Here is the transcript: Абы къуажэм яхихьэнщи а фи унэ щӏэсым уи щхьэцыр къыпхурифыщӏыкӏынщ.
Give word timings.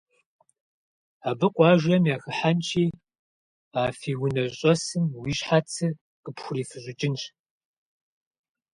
Абы 1.29 1.47
къуажэм 1.55 2.03
яхихьэнщи 2.15 2.85
а 3.81 3.81
фи 3.99 4.11
унэ 4.23 4.43
щӏэсым 4.57 5.05
уи 5.19 5.31
щхьэцыр 5.37 5.91
къыпхурифыщӏыкӏынщ. 6.23 7.21